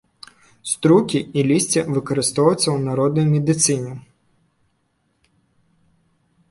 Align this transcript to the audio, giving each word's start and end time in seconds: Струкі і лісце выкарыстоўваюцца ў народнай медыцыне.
Струкі 0.69 1.19
і 1.41 1.43
лісце 1.51 1.81
выкарыстоўваюцца 1.97 2.63
ў 2.71 2.77
народнай 2.87 3.29
медыцыне. 3.35 3.95